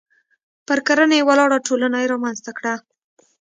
[0.67, 2.73] پر کرنې ولاړه ټولنه یې رامنځته کړه.